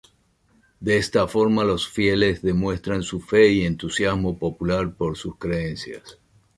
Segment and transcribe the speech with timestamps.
[0.79, 6.17] De esta forma los fieles demuestran su fe y entusiasmo popular por sus creencias.